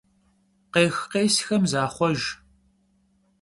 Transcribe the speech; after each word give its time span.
Khêx- 0.73 0.95
khêsxem 1.11 1.63
zaxhuejj. 1.71 2.21